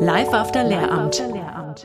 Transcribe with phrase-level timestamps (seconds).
[0.00, 1.22] Live after Lehramt.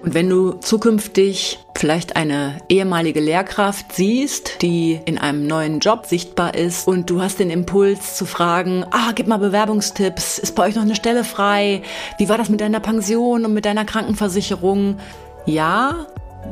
[0.03, 6.55] Und wenn du zukünftig vielleicht eine ehemalige Lehrkraft siehst, die in einem neuen Job sichtbar
[6.55, 10.75] ist und du hast den Impuls zu fragen, ah, gib mal Bewerbungstipps, ist bei euch
[10.75, 11.83] noch eine Stelle frei?
[12.17, 14.97] Wie war das mit deiner Pension und mit deiner Krankenversicherung?
[15.45, 16.07] Ja,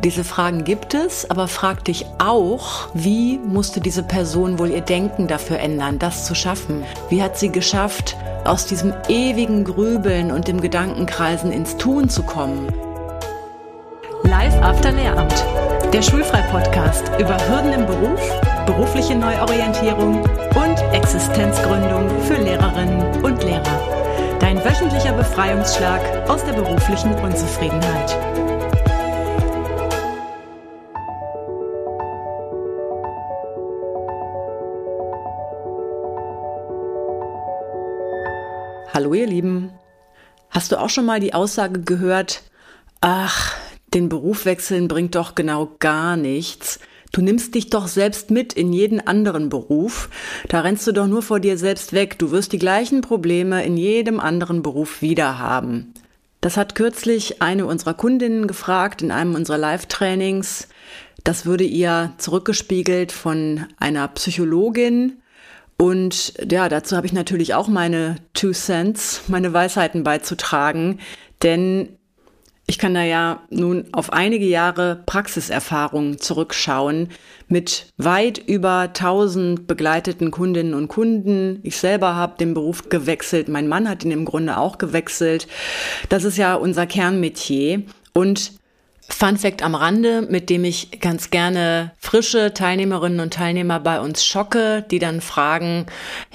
[0.05, 5.27] diese Fragen gibt es, aber frag dich auch, wie musste diese Person wohl ihr Denken
[5.27, 6.83] dafür ändern, das zu schaffen?
[7.09, 12.67] Wie hat sie geschafft, aus diesem ewigen Grübeln und dem Gedankenkreisen ins Tun zu kommen?
[14.23, 15.43] Live After Lehramt,
[15.91, 18.21] der Schulfrei-Podcast über Hürden im Beruf,
[18.67, 24.37] berufliche Neuorientierung und Existenzgründung für Lehrerinnen und Lehrer.
[24.39, 28.15] Dein wöchentlicher Befreiungsschlag aus der beruflichen Unzufriedenheit.
[38.95, 39.71] Hallo ihr Lieben.
[40.49, 42.43] Hast du auch schon mal die Aussage gehört,
[43.01, 43.53] ach,
[43.93, 46.79] den Beruf wechseln bringt doch genau gar nichts.
[47.11, 50.07] Du nimmst dich doch selbst mit in jeden anderen Beruf.
[50.47, 52.17] Da rennst du doch nur vor dir selbst weg.
[52.19, 55.93] Du wirst die gleichen Probleme in jedem anderen Beruf wieder haben.
[56.39, 60.69] Das hat kürzlich eine unserer Kundinnen gefragt in einem unserer Live-Trainings.
[61.25, 65.17] Das würde ihr zurückgespiegelt von einer Psychologin,
[65.77, 70.99] und ja, dazu habe ich natürlich auch meine Two Cents, meine Weisheiten beizutragen,
[71.43, 71.97] denn
[72.67, 77.09] ich kann da ja nun auf einige Jahre Praxiserfahrung zurückschauen
[77.47, 81.59] mit weit über 1000 begleiteten Kundinnen und Kunden.
[81.61, 85.47] Ich selber habe den Beruf gewechselt, mein Mann hat ihn im Grunde auch gewechselt.
[86.09, 88.53] Das ist ja unser Kernmetier und
[89.09, 94.25] Fun Fact am Rande, mit dem ich ganz gerne frische Teilnehmerinnen und Teilnehmer bei uns
[94.25, 95.85] schocke, die dann fragen,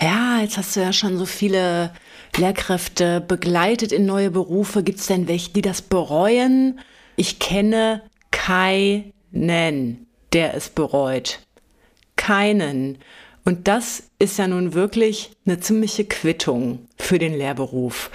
[0.00, 1.92] ja, jetzt hast du ja schon so viele
[2.36, 4.82] Lehrkräfte begleitet in neue Berufe.
[4.82, 6.80] Gibt es denn welche, die das bereuen?
[7.16, 11.40] Ich kenne keinen, der es bereut.
[12.16, 12.98] Keinen.
[13.44, 18.10] Und das ist ja nun wirklich eine ziemliche Quittung für den Lehrberuf.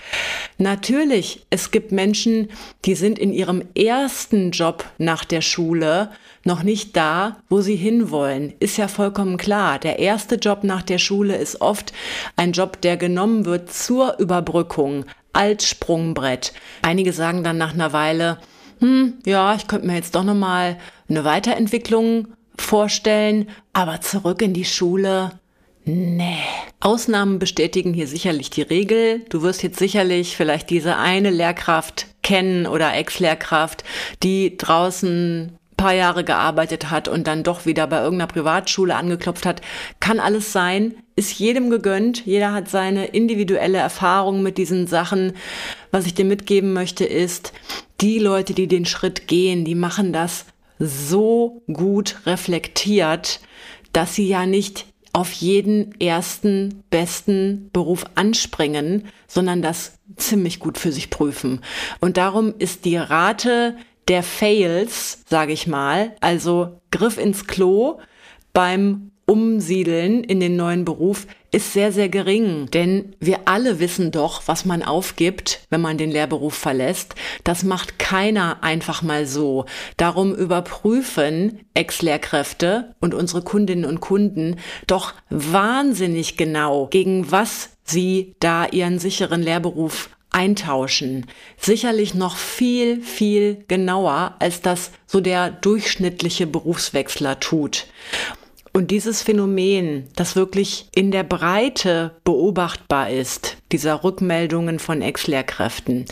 [0.57, 2.49] Natürlich, es gibt Menschen,
[2.85, 6.11] die sind in ihrem ersten Job nach der Schule
[6.43, 8.53] noch nicht da, wo sie hinwollen.
[8.59, 9.79] Ist ja vollkommen klar.
[9.79, 11.91] Der erste Job nach der Schule ist oft
[12.35, 16.53] ein Job, der genommen wird zur Überbrückung als Sprungbrett.
[16.83, 18.37] Einige sagen dann nach einer Weile,
[18.79, 20.77] hm, ja, ich könnte mir jetzt doch noch mal
[21.09, 25.31] eine Weiterentwicklung vorstellen, aber zurück in die Schule,
[25.87, 26.39] Nee.
[26.79, 29.23] Ausnahmen bestätigen hier sicherlich die Regel.
[29.29, 33.83] Du wirst jetzt sicherlich vielleicht diese eine Lehrkraft kennen oder Ex-Lehrkraft,
[34.23, 39.61] die draußen paar Jahre gearbeitet hat und dann doch wieder bei irgendeiner Privatschule angeklopft hat.
[39.99, 42.25] Kann alles sein, ist jedem gegönnt.
[42.25, 45.33] Jeder hat seine individuelle Erfahrung mit diesen Sachen.
[45.91, 47.53] Was ich dir mitgeben möchte ist,
[48.01, 50.45] die Leute, die den Schritt gehen, die machen das
[50.79, 53.39] so gut reflektiert,
[53.93, 60.91] dass sie ja nicht auf jeden ersten besten Beruf anspringen, sondern das ziemlich gut für
[60.91, 61.61] sich prüfen.
[62.01, 63.77] Und darum ist die Rate
[64.09, 67.99] der Fails, sage ich mal, also Griff ins Klo
[68.51, 72.69] beim Umsiedeln in den neuen Beruf ist sehr, sehr gering.
[72.71, 77.15] Denn wir alle wissen doch, was man aufgibt, wenn man den Lehrberuf verlässt.
[77.43, 79.65] Das macht keiner einfach mal so.
[79.97, 88.67] Darum überprüfen Ex-Lehrkräfte und unsere Kundinnen und Kunden doch wahnsinnig genau, gegen was sie da
[88.67, 91.27] ihren sicheren Lehrberuf eintauschen.
[91.57, 97.87] Sicherlich noch viel, viel genauer, als das so der durchschnittliche Berufswechsler tut.
[98.75, 106.03] Und dieses Phänomen, das wirklich in der Breite beobachtbar ist, dieser Rückmeldungen von Ex-Lehrkräften,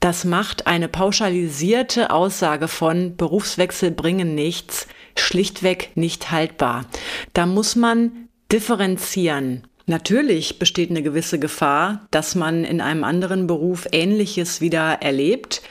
[0.00, 6.86] das macht eine pauschalisierte Aussage von Berufswechsel bringen nichts schlichtweg nicht haltbar.
[7.34, 9.68] Da muss man differenzieren.
[9.86, 15.62] Natürlich besteht eine gewisse Gefahr, dass man in einem anderen Beruf Ähnliches wieder erlebt.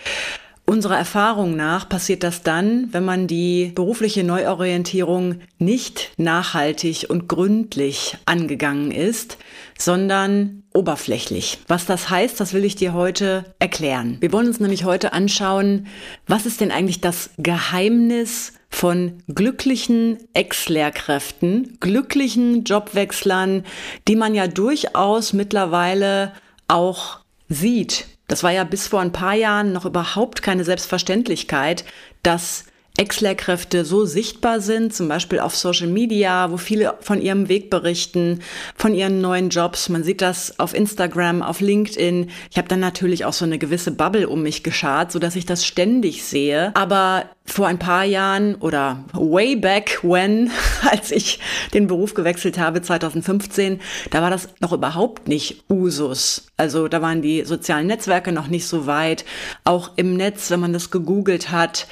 [0.72, 8.16] Unserer Erfahrung nach passiert das dann, wenn man die berufliche Neuorientierung nicht nachhaltig und gründlich
[8.24, 9.38] angegangen ist,
[9.78, 11.60] sondern oberflächlich.
[11.68, 14.16] Was das heißt, das will ich dir heute erklären.
[14.22, 15.88] Wir wollen uns nämlich heute anschauen,
[16.26, 23.66] was ist denn eigentlich das Geheimnis von glücklichen Ex-Lehrkräften, glücklichen Jobwechslern,
[24.08, 26.32] die man ja durchaus mittlerweile
[26.70, 27.21] auch
[27.54, 28.08] sieht.
[28.28, 31.84] Das war ja bis vor ein paar Jahren noch überhaupt keine Selbstverständlichkeit,
[32.24, 32.66] dass
[33.02, 38.42] Ex-Lehrkräfte so sichtbar sind, zum Beispiel auf Social Media, wo viele von ihrem Weg berichten,
[38.76, 39.90] von ihren neuen Jobs.
[39.90, 42.30] Man sieht das auf Instagram, auf LinkedIn.
[42.52, 45.48] Ich habe dann natürlich auch so eine gewisse Bubble um mich geschart, so dass ich
[45.48, 46.76] das ständig sehe.
[46.76, 50.52] Aber vor ein paar Jahren oder way back when,
[50.90, 51.40] als ich
[51.74, 53.82] den Beruf gewechselt habe, 2015,
[54.12, 56.52] da war das noch überhaupt nicht Usus.
[56.56, 59.26] Also da waren die sozialen Netzwerke noch nicht so weit.
[59.64, 61.88] Auch im Netz, wenn man das gegoogelt hat,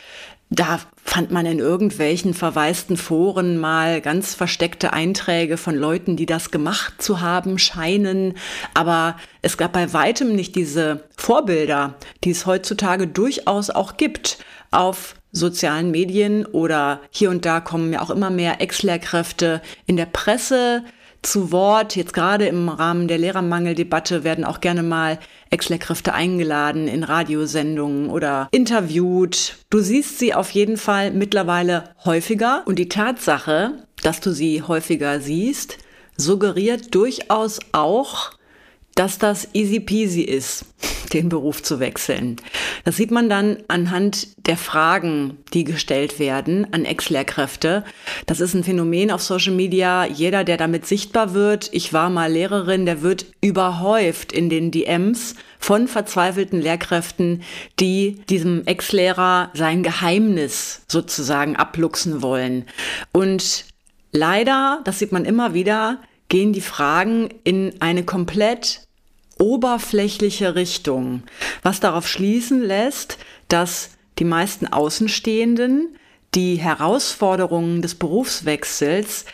[0.50, 6.50] da fand man in irgendwelchen verwaisten Foren mal ganz versteckte Einträge von Leuten, die das
[6.50, 8.34] gemacht zu haben scheinen.
[8.74, 14.40] Aber es gab bei weitem nicht diese Vorbilder, die es heutzutage durchaus auch gibt
[14.72, 20.08] auf sozialen Medien oder hier und da kommen ja auch immer mehr Ex-Lehrkräfte in der
[20.08, 20.84] Presse
[21.22, 21.96] zu Wort.
[21.96, 25.20] Jetzt gerade im Rahmen der Lehrermangeldebatte werden auch gerne mal
[25.50, 29.58] Ex-Lehrkräfte eingeladen in Radiosendungen oder interviewt.
[29.70, 35.20] Du siehst sie auf jeden Fall mittlerweile häufiger und die Tatsache, dass du sie häufiger
[35.20, 35.78] siehst,
[36.18, 38.32] suggeriert durchaus auch,
[39.00, 40.66] dass das easy peasy ist,
[41.14, 42.36] den Beruf zu wechseln.
[42.84, 47.86] Das sieht man dann anhand der Fragen, die gestellt werden an Ex-Lehrkräfte.
[48.26, 50.04] Das ist ein Phänomen auf Social Media.
[50.06, 55.36] Jeder, der damit sichtbar wird, ich war mal Lehrerin, der wird überhäuft in den DMs
[55.60, 57.44] von verzweifelten Lehrkräften,
[57.80, 62.66] die diesem Ex-Lehrer sein Geheimnis sozusagen abluchsen wollen.
[63.14, 63.64] Und
[64.12, 68.89] leider, das sieht man immer wieder, gehen die Fragen in eine komplett
[69.40, 71.24] oberflächliche Richtung,
[71.64, 75.96] was darauf schließen lässt, dass die meisten Außenstehenden
[76.36, 79.26] die Herausforderungen des Berufswechsels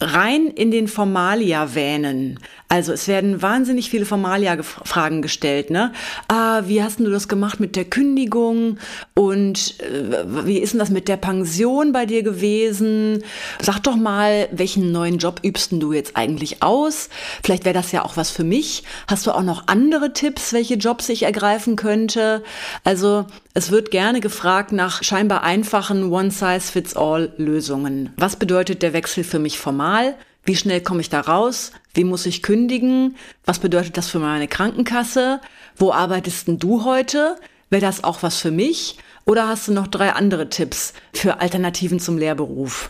[0.00, 2.38] rein in den Formalia wähnen.
[2.70, 5.70] Also es werden wahnsinnig viele Formalia-Fragen gestellt.
[5.70, 5.92] Ne?
[6.28, 8.76] Ah, wie hast du das gemacht mit der Kündigung?
[9.14, 13.24] Und äh, wie ist denn das mit der Pension bei dir gewesen?
[13.60, 17.08] Sag doch mal, welchen neuen Job übst du jetzt eigentlich aus?
[17.42, 18.84] Vielleicht wäre das ja auch was für mich.
[19.06, 22.42] Hast du auch noch andere Tipps, welche Jobs ich ergreifen könnte?
[22.84, 23.24] Also
[23.54, 28.12] es wird gerne gefragt nach scheinbar einfachen One-Size-Fits-All-Lösungen.
[28.18, 30.16] Was bedeutet der Wechsel für mich formal?
[30.48, 31.72] Wie schnell komme ich da raus?
[31.92, 33.16] Wie muss ich kündigen?
[33.44, 35.42] Was bedeutet das für meine Krankenkasse?
[35.76, 37.36] Wo arbeitest denn du heute?
[37.68, 38.96] Wäre das auch was für mich?
[39.26, 42.88] Oder hast du noch drei andere Tipps für Alternativen zum Lehrberuf?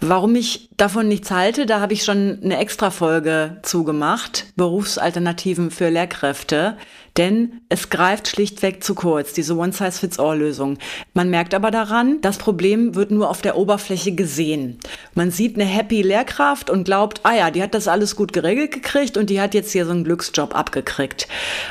[0.00, 4.48] Warum ich davon nichts halte, da habe ich schon eine extra Folge zugemacht.
[4.56, 6.76] Berufsalternativen für Lehrkräfte.
[7.16, 10.78] Denn es greift schlichtweg zu kurz, diese One-Size-Fits-All-Lösung.
[11.12, 14.78] Man merkt aber daran, das Problem wird nur auf der Oberfläche gesehen.
[15.14, 18.72] Man sieht eine happy Lehrkraft und glaubt, ah ja, die hat das alles gut geregelt
[18.72, 21.28] gekriegt und die hat jetzt hier so einen Glücksjob abgekriegt.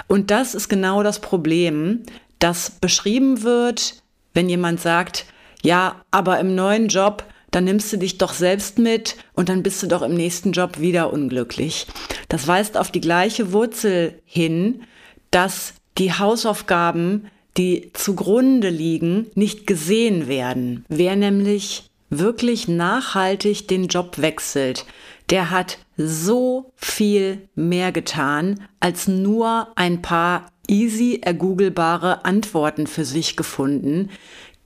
[0.07, 2.03] Und das ist genau das Problem,
[2.39, 4.01] das beschrieben wird,
[4.33, 5.25] wenn jemand sagt,
[5.61, 9.81] ja, aber im neuen Job dann nimmst du dich doch selbst mit und dann bist
[9.81, 11.87] du doch im nächsten Job wieder unglücklich.
[12.27, 14.83] Das weist auf die gleiche Wurzel hin,
[15.31, 17.27] dass die Hausaufgaben,
[17.57, 20.85] die zugrunde liegen, nicht gesehen werden.
[20.87, 24.85] Wer nämlich wirklich nachhaltig den Job wechselt,
[25.29, 33.35] der hat so viel mehr getan, als nur ein paar easy ergoogelbare Antworten für sich
[33.35, 34.09] gefunden,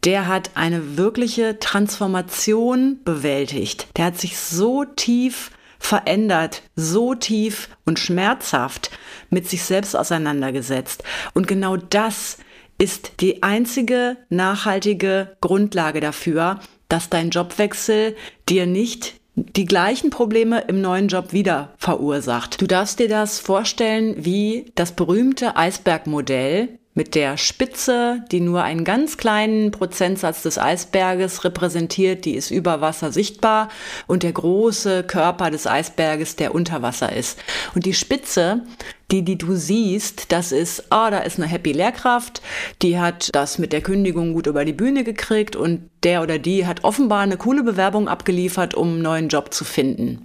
[0.04, 3.88] der hat eine wirkliche Transformation bewältigt.
[3.96, 5.52] Der hat sich so tief
[5.84, 8.90] verändert, so tief und schmerzhaft
[9.30, 11.04] mit sich selbst auseinandergesetzt.
[11.34, 12.38] Und genau das
[12.78, 18.16] ist die einzige nachhaltige Grundlage dafür, dass dein Jobwechsel
[18.48, 22.62] dir nicht die gleichen Probleme im neuen Job wieder verursacht.
[22.62, 28.84] Du darfst dir das vorstellen wie das berühmte Eisbergmodell, mit der Spitze, die nur einen
[28.84, 33.70] ganz kleinen Prozentsatz des Eisberges repräsentiert, die ist über Wasser sichtbar
[34.06, 37.40] und der große Körper des Eisberges, der unter Wasser ist.
[37.74, 38.62] Und die Spitze,
[39.10, 42.42] die, die du siehst, das ist, ah, da ist eine Happy Lehrkraft,
[42.84, 46.68] die hat das mit der Kündigung gut über die Bühne gekriegt und der oder die
[46.68, 50.24] hat offenbar eine coole Bewerbung abgeliefert, um einen neuen Job zu finden.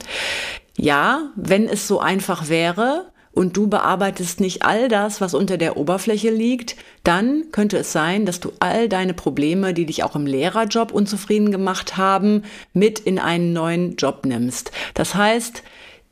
[0.77, 3.07] Ja, wenn es so einfach wäre,
[3.39, 8.27] und du bearbeitest nicht all das, was unter der Oberfläche liegt, dann könnte es sein,
[8.27, 12.43] dass du all deine Probleme, die dich auch im Lehrerjob unzufrieden gemacht haben,
[12.73, 14.73] mit in einen neuen Job nimmst.
[14.95, 15.63] Das heißt,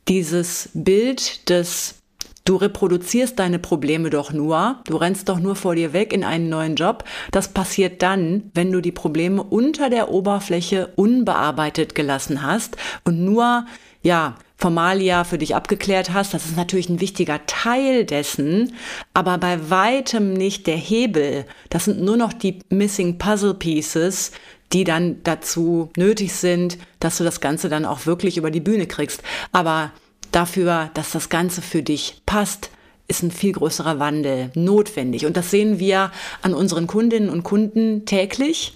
[0.07, 1.97] dieses Bild des
[2.45, 6.49] Du reproduzierst deine Probleme doch nur, du rennst doch nur vor dir weg in einen
[6.49, 7.03] neuen Job.
[7.33, 13.67] Das passiert dann, wenn du die Probleme unter der Oberfläche unbearbeitet gelassen hast und nur,
[14.05, 16.33] ja, Formalia für dich abgeklärt hast.
[16.33, 18.75] Das ist natürlich ein wichtiger Teil dessen,
[19.13, 21.45] aber bei weitem nicht der Hebel.
[21.69, 24.33] Das sind nur noch die missing puzzle pieces,
[24.73, 28.87] die dann dazu nötig sind, dass du das Ganze dann auch wirklich über die Bühne
[28.87, 29.23] kriegst.
[29.53, 29.93] Aber
[30.33, 32.71] dafür, dass das Ganze für dich passt,
[33.09, 35.27] ist ein viel größerer Wandel notwendig.
[35.27, 36.11] Und das sehen wir
[36.43, 38.76] an unseren Kundinnen und Kunden täglich.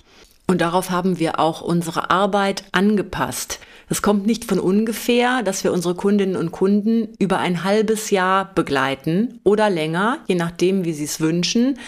[0.51, 3.61] Und darauf haben wir auch unsere Arbeit angepasst.
[3.89, 8.53] Es kommt nicht von ungefähr, dass wir unsere Kundinnen und Kunden über ein halbes Jahr
[8.53, 11.79] begleiten oder länger, je nachdem, wie sie es wünschen.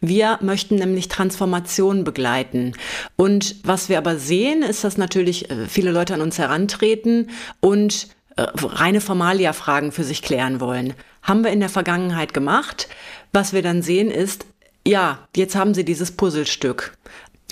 [0.00, 2.72] Wir möchten nämlich Transformation begleiten.
[3.16, 7.28] Und was wir aber sehen, ist, dass natürlich äh, viele Leute an uns herantreten
[7.60, 10.94] und äh, reine Formalia-Fragen für sich klären wollen.
[11.20, 12.88] Haben wir in der Vergangenheit gemacht.
[13.34, 14.46] Was wir dann sehen ist,
[14.86, 16.96] ja, jetzt haben sie dieses Puzzlestück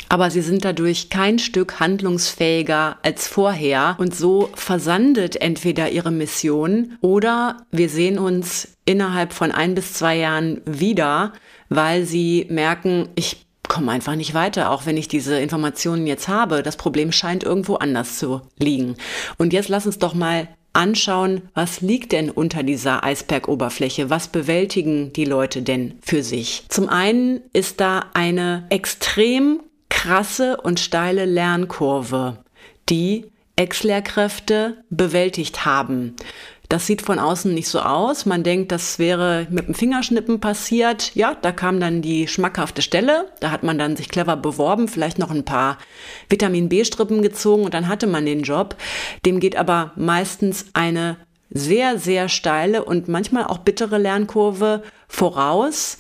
[0.09, 6.97] aber sie sind dadurch kein Stück handlungsfähiger als vorher und so versandet entweder ihre Mission
[7.01, 11.33] oder wir sehen uns innerhalb von ein bis zwei Jahren wieder,
[11.69, 16.63] weil sie merken, ich komme einfach nicht weiter, auch wenn ich diese Informationen jetzt habe.
[16.63, 18.97] Das Problem scheint irgendwo anders zu liegen.
[19.39, 24.11] Und jetzt lass uns doch mal anschauen, was liegt denn unter dieser Eisbergoberfläche?
[24.11, 26.65] Was bewältigen die Leute denn für sich?
[26.69, 29.61] Zum einen ist da eine extrem
[30.05, 32.37] krasse und steile Lernkurve,
[32.91, 36.15] die Ex-Lehrkräfte bewältigt haben.
[36.69, 38.27] Das sieht von außen nicht so aus.
[38.27, 41.15] Man denkt, das wäre mit dem Fingerschnippen passiert.
[41.15, 43.31] Ja, da kam dann die schmackhafte Stelle.
[43.41, 45.79] Da hat man dann sich clever beworben, vielleicht noch ein paar
[46.29, 48.77] Vitamin B-Strippen gezogen und dann hatte man den Job.
[49.25, 51.17] Dem geht aber meistens eine
[51.49, 55.97] sehr, sehr steile und manchmal auch bittere Lernkurve voraus.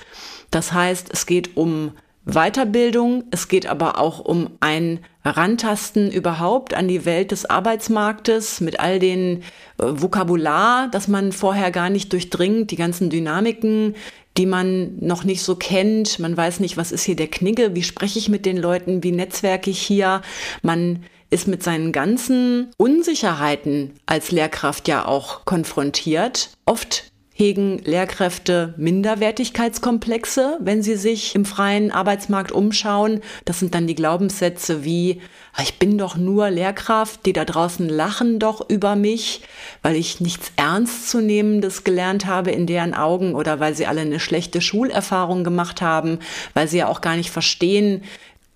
[0.50, 1.92] Das heißt, es geht um
[2.26, 8.80] Weiterbildung, es geht aber auch um ein Rantasten überhaupt an die Welt des Arbeitsmarktes mit
[8.80, 9.42] all den
[9.78, 13.94] äh, Vokabular, das man vorher gar nicht durchdringt, die ganzen Dynamiken,
[14.36, 16.18] die man noch nicht so kennt.
[16.18, 19.12] Man weiß nicht, was ist hier der Knigge, wie spreche ich mit den Leuten, wie
[19.12, 20.22] netzwerke ich hier.
[20.62, 26.50] Man ist mit seinen ganzen Unsicherheiten als Lehrkraft ja auch konfrontiert.
[26.64, 33.22] Oft hegen Lehrkräfte Minderwertigkeitskomplexe, wenn sie sich im freien Arbeitsmarkt umschauen.
[33.44, 35.20] Das sind dann die Glaubenssätze wie,
[35.52, 39.42] ah, ich bin doch nur Lehrkraft, die da draußen lachen doch über mich,
[39.82, 44.60] weil ich nichts Ernstzunehmendes gelernt habe in deren Augen oder weil sie alle eine schlechte
[44.60, 46.20] Schulerfahrung gemacht haben,
[46.54, 48.04] weil sie ja auch gar nicht verstehen,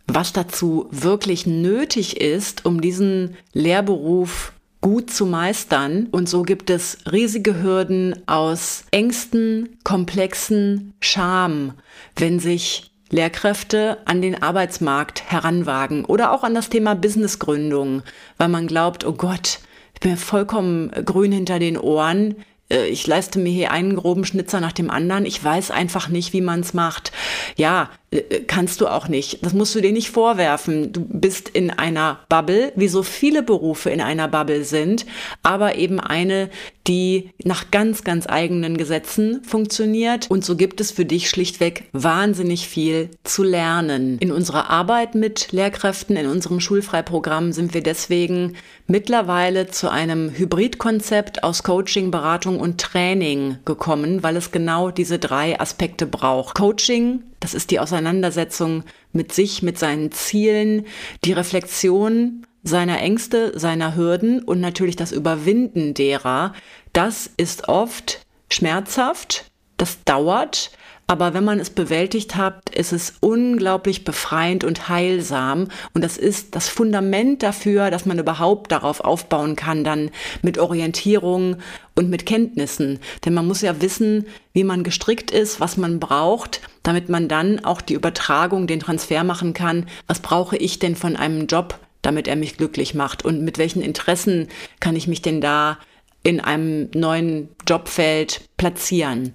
[0.07, 6.09] was dazu wirklich nötig ist, um diesen Lehrberuf gut zu meistern.
[6.11, 11.75] Und so gibt es riesige Hürden aus Ängsten, komplexen Scham,
[12.17, 18.03] wenn sich Lehrkräfte an den Arbeitsmarkt heranwagen oder auch an das Thema Businessgründung,
[18.37, 19.61] weil man glaubt, oh Gott,
[19.95, 22.37] ich bin vollkommen grün hinter den Ohren.
[22.71, 25.27] Äh, ich leiste mir hier einen groben Schnitzer nach dem anderen.
[25.27, 27.13] Ich weiß einfach nicht, wie man es macht.
[27.57, 29.45] Ja, äh, äh, kannst du auch nicht.
[29.45, 30.93] Das musst du dir nicht vorwerfen.
[30.93, 35.05] Du bist in einer Bubble, wie so viele Berufe in einer Bubble sind,
[35.43, 36.49] aber eben eine,
[36.87, 40.31] die nach ganz, ganz eigenen Gesetzen funktioniert.
[40.31, 44.17] Und so gibt es für dich schlichtweg wahnsinnig viel zu lernen.
[44.21, 48.55] In unserer Arbeit mit Lehrkräften, in unserem Schulfreiprogramm sind wir deswegen
[48.87, 55.59] mittlerweile zu einem Hybridkonzept aus Coaching, Beratung und Training gekommen, weil es genau diese drei
[55.61, 56.57] Aspekte braucht.
[56.57, 60.87] Coaching, das ist die Auseinandersetzung mit sich, mit seinen Zielen,
[61.25, 66.53] die Reflexion seiner Ängste, seiner Hürden und natürlich das Überwinden derer.
[66.93, 70.71] Das ist oft schmerzhaft, das dauert,
[71.11, 75.69] aber wenn man es bewältigt hat, ist es unglaublich befreiend und heilsam.
[75.95, 80.11] Und das ist das Fundament dafür, dass man überhaupt darauf aufbauen kann, dann
[80.43, 81.57] mit Orientierung
[81.95, 82.99] und mit Kenntnissen.
[83.25, 87.65] Denn man muss ja wissen, wie man gestrickt ist, was man braucht, damit man dann
[87.65, 89.87] auch die Übertragung, den Transfer machen kann.
[90.07, 93.25] Was brauche ich denn von einem Job, damit er mich glücklich macht?
[93.25, 94.49] Und mit welchen Interessen
[94.79, 95.79] kann ich mich denn da
[96.23, 99.33] in einem neuen Jobfeld platzieren?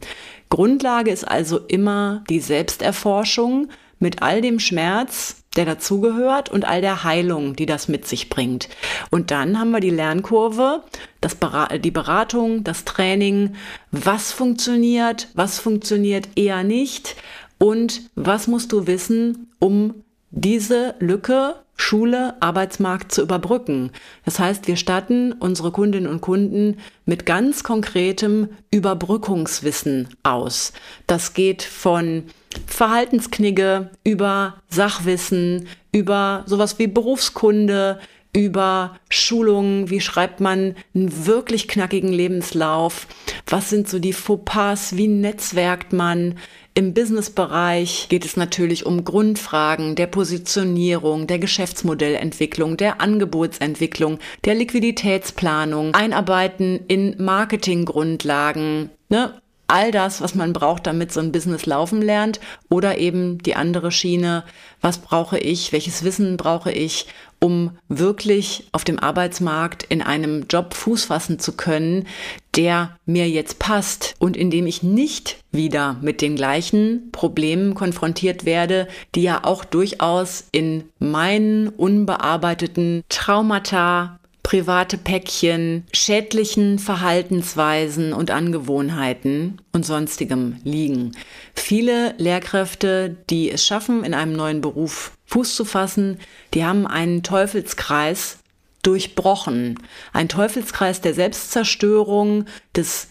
[0.53, 7.03] Grundlage ist also immer die Selbsterforschung mit all dem Schmerz, der dazugehört und all der
[7.03, 8.69] Heilung, die das mit sich bringt.
[9.10, 10.83] Und dann haben wir die Lernkurve,
[11.22, 11.38] das
[11.83, 13.55] die Beratung, das Training,
[13.89, 17.15] was funktioniert, was funktioniert eher nicht
[17.57, 23.91] und was musst du wissen, um diese Lücke Schule, Arbeitsmarkt zu überbrücken.
[24.25, 30.73] Das heißt, wir statten unsere Kundinnen und Kunden mit ganz konkretem Überbrückungswissen aus.
[31.07, 32.23] Das geht von
[32.67, 37.99] Verhaltensknigge über Sachwissen, über sowas wie Berufskunde,
[38.35, 43.07] über Schulungen, wie schreibt man einen wirklich knackigen Lebenslauf,
[43.47, 46.35] was sind so die Fauxpas, wie netzwerkt man,
[46.75, 55.93] im Businessbereich geht es natürlich um Grundfragen der Positionierung, der Geschäftsmodellentwicklung, der Angebotsentwicklung, der Liquiditätsplanung,
[55.93, 59.39] Einarbeiten in Marketinggrundlagen, ne?
[59.73, 62.39] All das, was man braucht, damit so ein Business laufen lernt?
[62.69, 64.43] Oder eben die andere Schiene,
[64.81, 67.07] was brauche ich, welches Wissen brauche ich,
[67.39, 72.07] um wirklich auf dem Arbeitsmarkt in einem Job Fuß fassen zu können,
[72.55, 78.45] der mir jetzt passt und in dem ich nicht wieder mit den gleichen Problemen konfrontiert
[78.45, 89.62] werde, die ja auch durchaus in meinen unbearbeiteten Traumata private Päckchen, schädlichen Verhaltensweisen und Angewohnheiten
[89.71, 91.13] und sonstigem liegen.
[91.55, 96.19] Viele Lehrkräfte, die es schaffen, in einem neuen Beruf Fuß zu fassen,
[96.53, 98.38] die haben einen Teufelskreis
[98.83, 99.79] durchbrochen.
[100.12, 102.45] Ein Teufelskreis der Selbstzerstörung,
[102.75, 103.07] des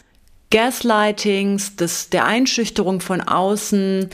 [0.50, 4.10] Gaslightings, des, der Einschüchterung von außen,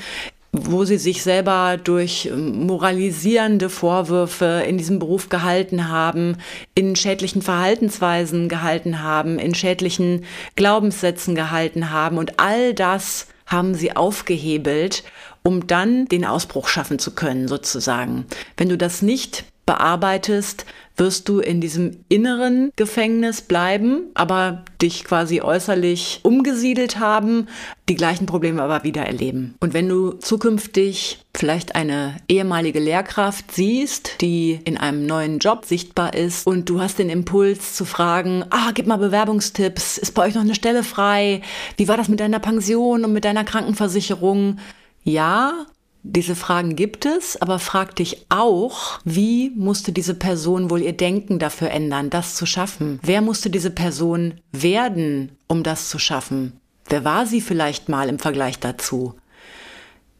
[0.66, 6.36] wo sie sich selber durch ähm, moralisierende Vorwürfe in diesem Beruf gehalten haben,
[6.74, 10.24] in schädlichen Verhaltensweisen gehalten haben, in schädlichen
[10.56, 12.18] Glaubenssätzen gehalten haben.
[12.18, 15.04] Und all das haben sie aufgehebelt,
[15.42, 18.26] um dann den Ausbruch schaffen zu können, sozusagen.
[18.56, 20.64] Wenn du das nicht bearbeitest,
[20.96, 27.48] wirst du in diesem inneren Gefängnis bleiben, aber dich quasi äußerlich umgesiedelt haben,
[27.86, 29.54] die gleichen Probleme aber wieder erleben.
[29.60, 36.14] Und wenn du zukünftig vielleicht eine ehemalige Lehrkraft siehst, die in einem neuen Job sichtbar
[36.14, 40.34] ist und du hast den Impuls zu fragen, ah, gib mal Bewerbungstipps, ist bei euch
[40.34, 41.42] noch eine Stelle frei?
[41.76, 44.60] Wie war das mit deiner Pension und mit deiner Krankenversicherung?
[45.04, 45.66] Ja,
[46.10, 51.38] diese Fragen gibt es, aber frag dich auch, wie musste diese Person wohl ihr Denken
[51.38, 52.98] dafür ändern, das zu schaffen?
[53.02, 56.60] Wer musste diese Person werden, um das zu schaffen?
[56.86, 59.16] Wer war sie vielleicht mal im Vergleich dazu?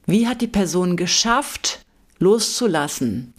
[0.04, 1.86] Wie hat die Person geschafft,
[2.18, 3.32] loszulassen?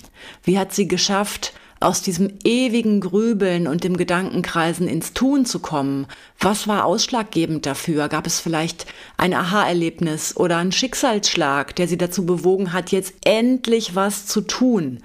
[0.44, 6.08] Wie hat sie geschafft, aus diesem ewigen Grübeln und dem Gedankenkreisen ins Tun zu kommen.
[6.40, 8.10] Was war ausschlaggebend dafür?
[8.10, 8.86] Gab es vielleicht
[9.18, 15.00] ein Aha-Erlebnis oder einen Schicksalsschlag, der sie dazu bewogen hat, jetzt endlich was zu tun?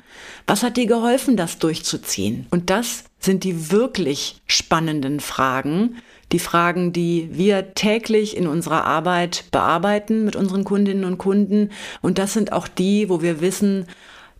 [0.46, 2.46] Was hat dir geholfen, das durchzuziehen?
[2.50, 5.96] Und das sind die wirklich spannenden Fragen,
[6.32, 11.70] die Fragen, die wir täglich in unserer Arbeit bearbeiten mit unseren Kundinnen und Kunden.
[12.02, 13.86] Und das sind auch die, wo wir wissen,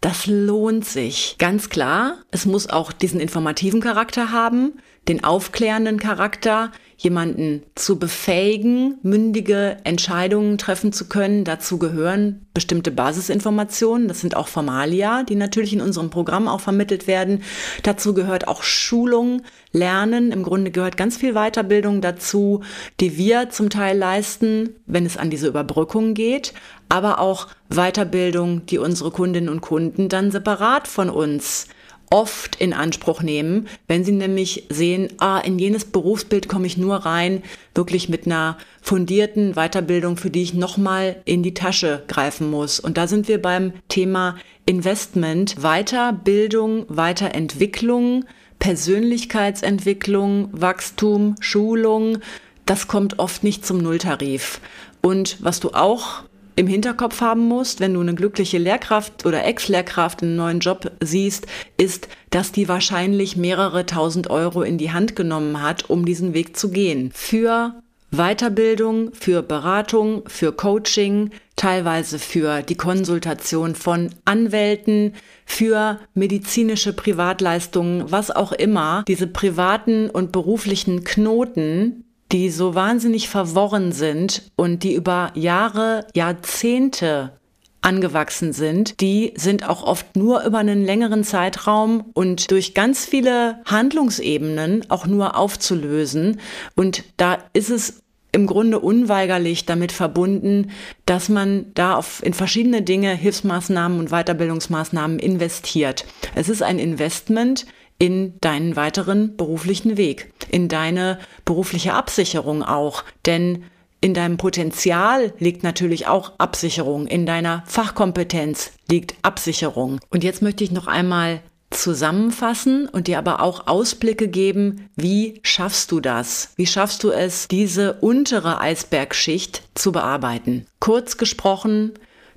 [0.05, 1.37] das lohnt sich.
[1.39, 4.75] Ganz klar, es muss auch diesen informativen Charakter haben,
[5.09, 11.45] den aufklärenden Charakter, jemanden zu befähigen, mündige Entscheidungen treffen zu können.
[11.45, 14.07] Dazu gehören bestimmte Basisinformationen.
[14.07, 17.43] Das sind auch Formalia, die natürlich in unserem Programm auch vermittelt werden.
[17.83, 20.33] Dazu gehört auch Schulung, Lernen.
[20.33, 22.63] Im Grunde gehört ganz viel Weiterbildung dazu,
[23.01, 26.55] die wir zum Teil leisten, wenn es an diese Überbrückung geht
[26.89, 31.67] aber auch Weiterbildung, die unsere Kundinnen und Kunden dann separat von uns
[32.11, 36.97] oft in Anspruch nehmen, wenn sie nämlich sehen, ah, in jenes Berufsbild komme ich nur
[36.97, 37.43] rein,
[37.75, 42.79] wirklich mit einer fundierten Weiterbildung, für die ich nochmal in die Tasche greifen muss.
[42.79, 48.25] Und da sind wir beim Thema Investment, Weiterbildung, Weiterentwicklung,
[48.59, 52.19] Persönlichkeitsentwicklung, Wachstum, Schulung.
[52.65, 54.61] Das kommt oft nicht zum Nulltarif.
[55.03, 56.23] Und was du auch
[56.57, 60.93] im Hinterkopf haben musst, wenn du eine glückliche Lehrkraft oder Ex-Lehrkraft in einem neuen Job
[61.01, 66.35] siehst, ist, dass die wahrscheinlich mehrere tausend Euro in die Hand genommen hat, um diesen
[66.35, 67.11] Weg zu gehen.
[67.13, 67.75] Für
[68.17, 75.15] Weiterbildung, für Beratung, für Coaching, teilweise für die Konsultation von Anwälten,
[75.47, 79.05] für medizinische Privatleistungen, was auch immer.
[79.09, 82.04] Diese privaten und beruflichen Knoten,
[82.35, 87.39] die so wahnsinnig verworren sind und die über Jahre, Jahrzehnte
[87.81, 93.61] angewachsen sind, die sind auch oft nur über einen längeren Zeitraum und durch ganz viele
[93.67, 96.41] Handlungsebenen auch nur aufzulösen.
[96.75, 100.73] Und da ist es im Grunde unweigerlich damit verbunden,
[101.07, 106.05] dass man da auf, in verschiedene Dinge, Hilfsmaßnahmen und Weiterbildungsmaßnahmen investiert.
[106.35, 107.65] Es ist ein Investment
[107.99, 113.05] in deinen weiteren beruflichen Weg, in deine berufliche Absicherung auch.
[113.27, 113.65] Denn
[114.01, 119.99] in deinem Potenzial liegt natürlich auch Absicherung, in deiner Fachkompetenz liegt Absicherung.
[120.11, 125.91] Und jetzt möchte ich noch einmal zusammenfassen und dir aber auch Ausblicke geben, wie schaffst
[125.91, 126.51] du das?
[126.57, 130.67] Wie schaffst du es, diese untere Eisbergschicht zu bearbeiten?
[130.81, 131.93] Kurz gesprochen,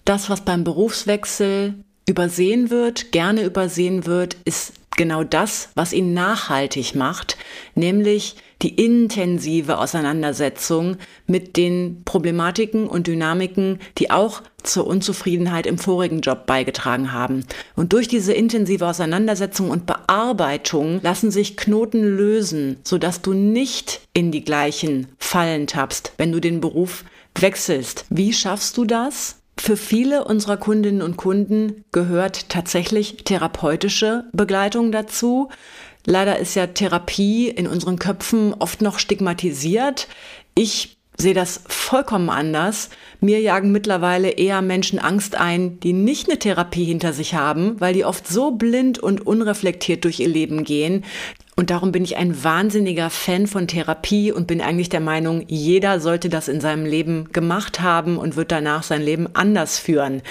[0.06, 1.76] das, was beim Berufswechsel
[2.08, 7.38] übersehen wird, gerne übersehen wird, ist genau das, was ihn nachhaltig macht,
[7.76, 16.22] nämlich die intensive Auseinandersetzung mit den Problematiken und Dynamiken, die auch zur Unzufriedenheit im vorigen
[16.22, 17.46] Job beigetragen haben.
[17.76, 24.32] Und durch diese intensive Auseinandersetzung und Bearbeitung lassen sich Knoten lösen, sodass du nicht in
[24.32, 27.06] die gleichen Fallen tappst, wenn du den Beruf
[27.40, 28.06] wechselst.
[28.10, 29.38] Wie schaffst du das?
[29.60, 35.50] Für viele unserer Kundinnen und Kunden gehört tatsächlich therapeutische Begleitung dazu.
[36.06, 40.08] Leider ist ja Therapie in unseren Köpfen oft noch stigmatisiert.
[40.56, 42.90] Ich sehe das vollkommen anders.
[43.20, 47.94] Mir jagen mittlerweile eher Menschen Angst ein, die nicht eine Therapie hinter sich haben, weil
[47.94, 51.04] die oft so blind und unreflektiert durch ihr Leben gehen,
[51.58, 56.00] und darum bin ich ein wahnsinniger Fan von Therapie und bin eigentlich der Meinung, jeder
[56.00, 60.22] sollte das in seinem Leben gemacht haben und wird danach sein Leben anders führen.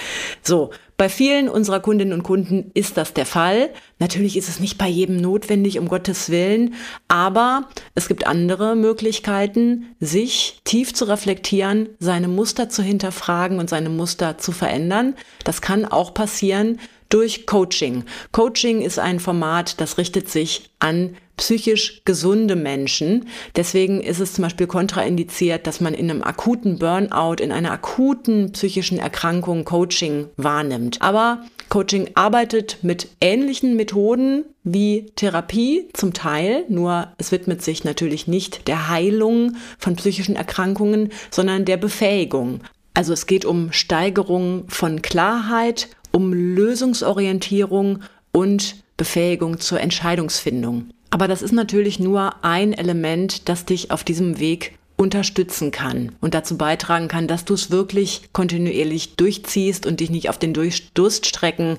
[0.41, 0.71] So.
[0.95, 3.69] Bei vielen unserer Kundinnen und Kunden ist das der Fall.
[3.99, 6.73] Natürlich ist es nicht bei jedem notwendig, um Gottes Willen,
[7.07, 13.89] aber es gibt andere Möglichkeiten, sich tief zu reflektieren, seine Muster zu hinterfragen und seine
[13.89, 15.13] Muster zu verändern.
[15.43, 18.03] Das kann auch passieren durch Coaching.
[18.31, 23.27] Coaching ist ein Format, das richtet sich an psychisch gesunde Menschen.
[23.55, 28.51] Deswegen ist es zum Beispiel kontraindiziert, dass man in einem akuten Burnout, in einer akuten
[28.51, 31.01] psychischen Erkrankung Coaching wahrnimmt.
[31.01, 38.27] Aber Coaching arbeitet mit ähnlichen Methoden wie Therapie zum Teil, nur es widmet sich natürlich
[38.27, 42.61] nicht der Heilung von psychischen Erkrankungen, sondern der Befähigung.
[42.93, 47.99] Also es geht um Steigerung von Klarheit um Lösungsorientierung
[48.31, 50.89] und Befähigung zur Entscheidungsfindung.
[51.11, 56.33] Aber das ist natürlich nur ein Element, das dich auf diesem Weg unterstützen kann und
[56.33, 61.77] dazu beitragen kann, dass du es wirklich kontinuierlich durchziehst und dich nicht auf den Durststrecken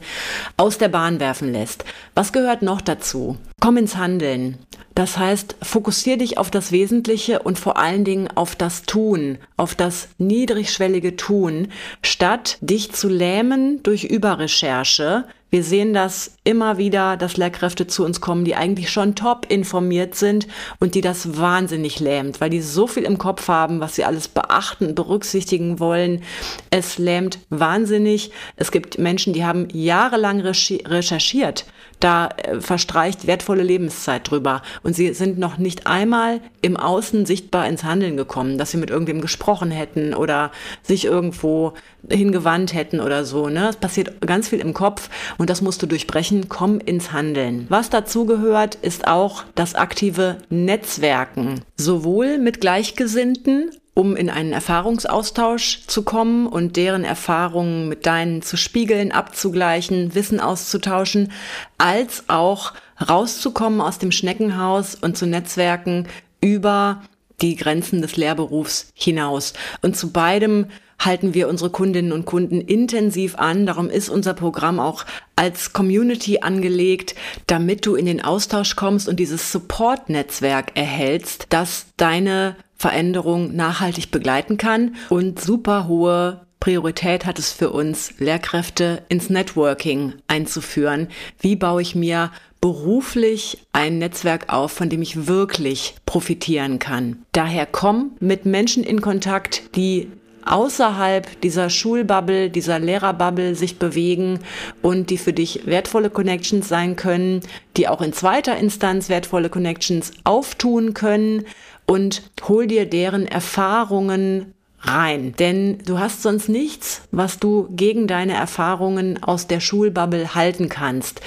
[0.57, 1.85] aus der Bahn werfen lässt.
[2.15, 3.39] Was gehört noch dazu?
[3.61, 4.59] Komm ins Handeln.
[4.95, 9.75] Das heißt, fokussier dich auf das Wesentliche und vor allen Dingen auf das Tun, auf
[9.75, 11.69] das niedrigschwellige Tun,
[12.03, 15.25] statt dich zu lähmen durch Überrecherche.
[15.51, 20.15] Wir sehen das immer wieder, dass Lehrkräfte zu uns kommen, die eigentlich schon top informiert
[20.15, 20.47] sind
[20.79, 24.29] und die das wahnsinnig lähmt, weil die so viel im Kopf haben, was sie alles
[24.29, 26.23] beachten, berücksichtigen wollen.
[26.71, 28.31] Es lähmt wahnsinnig.
[28.57, 31.67] Es gibt Menschen, die haben jahrelang recherchiert
[32.01, 34.63] da äh, verstreicht wertvolle Lebenszeit drüber.
[34.83, 38.91] Und sie sind noch nicht einmal im Außen sichtbar ins Handeln gekommen, dass sie mit
[38.91, 40.51] irgendwem gesprochen hätten oder
[40.83, 41.75] sich irgendwo
[42.09, 43.49] hingewandt hätten oder so.
[43.49, 43.69] Ne?
[43.69, 46.49] Es passiert ganz viel im Kopf und das musst du durchbrechen.
[46.49, 47.67] Komm ins Handeln.
[47.69, 51.63] Was dazu gehört, ist auch das aktive Netzwerken.
[51.77, 58.57] Sowohl mit Gleichgesinnten um in einen Erfahrungsaustausch zu kommen und deren Erfahrungen mit deinen zu
[58.57, 61.33] spiegeln, abzugleichen, Wissen auszutauschen,
[61.79, 62.75] als auch
[63.09, 66.07] rauszukommen aus dem Schneckenhaus und zu Netzwerken
[66.41, 67.03] über
[67.41, 69.55] die Grenzen des Lehrberufs hinaus.
[69.83, 70.67] Und zu beidem
[71.01, 73.67] halten wir unsere Kundinnen und Kunden intensiv an.
[73.67, 77.17] Darum ist unser Programm auch als Community angelegt,
[77.49, 84.57] damit du in den Austausch kommst und dieses Support-Netzwerk erhältst, das deine Veränderung nachhaltig begleiten
[84.57, 91.09] kann und super hohe Priorität hat es für uns, Lehrkräfte ins Networking einzuführen.
[91.41, 97.25] Wie baue ich mir beruflich ein Netzwerk auf, von dem ich wirklich profitieren kann?
[97.33, 100.11] Daher komm mit Menschen in Kontakt, die
[100.45, 104.41] außerhalb dieser Schulbubble, dieser Lehrerbubble sich bewegen
[104.83, 107.41] und die für dich wertvolle Connections sein können,
[107.77, 111.45] die auch in zweiter Instanz wertvolle Connections auftun können
[111.89, 115.35] und hol dir deren Erfahrungen rein.
[115.39, 121.23] Denn du hast sonst nichts, was du gegen deine Erfahrungen aus der Schulbubble halten kannst.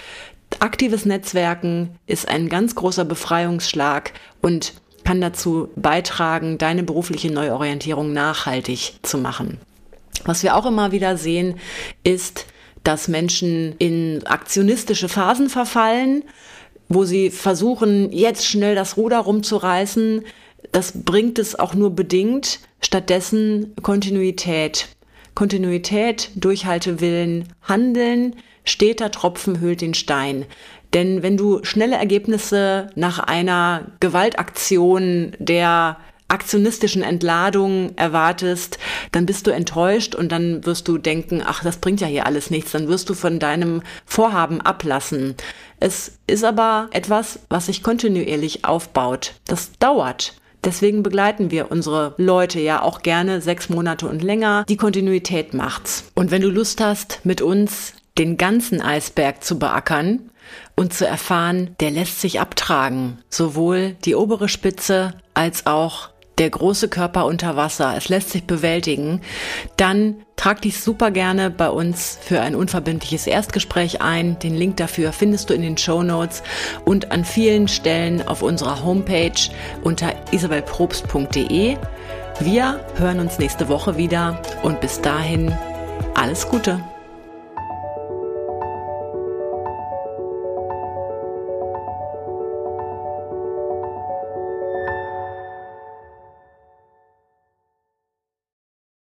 [0.60, 8.94] Aktives Netzwerken ist ein ganz großer Befreiungsschlag und kann dazu beitragen, deine berufliche Neuorientierung nachhaltig
[9.02, 9.58] zu machen.
[10.26, 11.56] Was wir auch immer wieder sehen,
[12.04, 12.46] ist,
[12.84, 16.24] dass Menschen in aktionistische Phasen verfallen,
[16.90, 20.24] wo sie versuchen, jetzt schnell das Ruder rumzureißen,
[20.72, 22.60] das bringt es auch nur bedingt.
[22.82, 24.88] Stattdessen Kontinuität.
[25.36, 30.46] Kontinuität, Durchhaltewillen, Handeln, steter Tropfen hüllt den Stein.
[30.94, 35.98] Denn wenn du schnelle Ergebnisse nach einer Gewaltaktion der
[36.28, 38.80] aktionistischen Entladung erwartest,
[39.12, 42.50] dann bist du enttäuscht und dann wirst du denken, ach, das bringt ja hier alles
[42.50, 45.36] nichts, dann wirst du von deinem Vorhaben ablassen.
[45.80, 49.34] Es ist aber etwas, was sich kontinuierlich aufbaut.
[49.46, 50.36] Das dauert.
[50.64, 54.66] Deswegen begleiten wir unsere Leute ja auch gerne sechs Monate und länger.
[54.70, 56.12] Die Kontinuität macht's.
[56.14, 60.32] Und wenn du Lust hast, mit uns den ganzen Eisberg zu beackern,
[60.76, 63.20] und zu erfahren, der lässt sich abtragen.
[63.30, 67.94] Sowohl die obere Spitze als auch der große Körper unter Wasser.
[67.98, 69.22] Es lässt sich bewältigen.
[69.78, 74.40] Dann trag dich super gerne bei uns für ein unverbindliches Erstgespräch ein.
[74.40, 76.42] Den Link dafür findest du in den Show Notes
[76.86, 79.32] und an vielen Stellen auf unserer Homepage
[79.84, 81.78] unter isabelprobst.de.
[82.40, 85.56] Wir hören uns nächste Woche wieder und bis dahin
[86.16, 86.82] alles Gute.